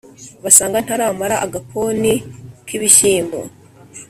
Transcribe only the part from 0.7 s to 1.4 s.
ntaramara